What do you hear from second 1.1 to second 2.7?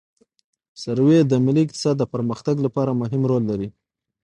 د ملي اقتصاد د پرمختګ